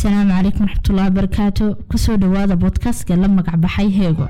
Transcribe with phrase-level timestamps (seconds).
[0.00, 4.26] asalaamu calaykum waraxmatullahi wabarakaatu ku soo dhowaada boodkastka la magacbaxay heego.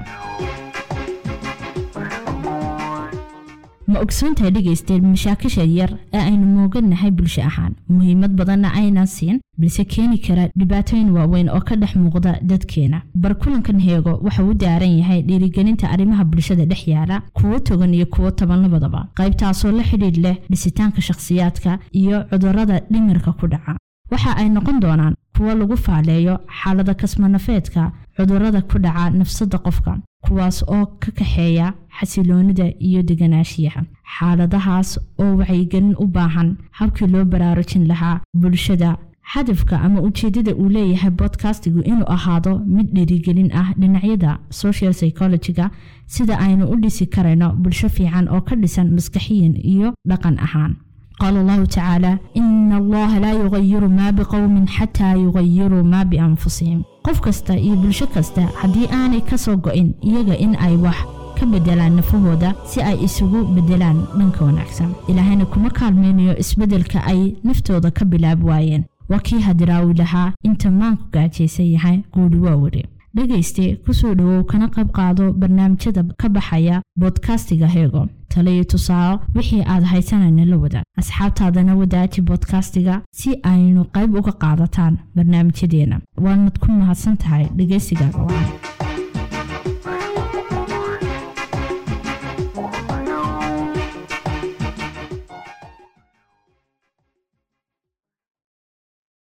[3.90, 7.72] Ma ogsoontahay dhegaysteed mashaakisha yar ee aynu mooganahay bulsho ahaan.
[7.88, 13.02] Muhiimad badanna aynan siin balse keeni kara dhibaatooyin waaweyn oo ka dhex muuqda dadkeena.
[13.14, 18.30] Barkulankan heego waxa uu daaran yahay dhiirigelinta arrimaha bulshada dhex yaalla kuwo togan iyo kuwo
[18.30, 23.76] taban labadaba qaybtaasoo la xidhiidh leh dhisitaanka shakhsiyaadka iyo cudurrada dhimirka ku dhaca.
[24.12, 27.82] Waxa ay noqon doonaan kuwo lagu faaleeyo xaalada kasmanafeedka
[28.16, 29.92] cudurrada ku dhaca nafsada qofka
[30.24, 31.66] kuwaas oo ka kaxeeya
[31.98, 33.80] xasiloonida iyo deganaashiyaha
[34.16, 34.90] xaaladahaas
[35.22, 38.90] oo wacyigelin u baahan habkii loo baraarujin lahaa bulshada
[39.32, 45.70] hadafka ama ujeedada uu leeyahay bodkastigu inuu ahaado mid dhiirigelin ah dhinacyada social psychologiga
[46.14, 50.72] sida aynu u dhisi karayno bulsho fiican oo ka dhisan maskaxiyan iyo dhaqan ahaan
[51.20, 57.56] qaal allahu tacaala ina allaha laa yugayiru maa biqowmin xataa yugayiruu maa bianfusihim qof kasta
[57.58, 60.98] iyo bulsho kasta haddii aanay ka soo go-in iyaga in ay wax
[61.40, 67.90] ka bedelaan nafahooda si ay isugu bedelaan dhanka wanaagsan ilaahayna kuma kaalmaynayo isbeddelka ay naftooda
[67.90, 72.84] ka bilaab waayeen waa kii hadiraawi lahaa inta maanku gaajaysan yahay guudhi waa weri
[73.16, 78.02] dhegayste ku soo dhowow kana qayb qaado barnaamijyada ka baxaya bodkastiga heego
[78.32, 84.94] taliyo tusaalo wixii aad haysanayna la wadaag asxaabtaadana wadaaji bodkastiga si aynu qayb uga qaadataan
[85.16, 85.96] barnaamijyadeena.
[86.24, 88.18] Waanad ku mahadsan tahay dhegaysigaaga.
[88.18, 88.69] wacan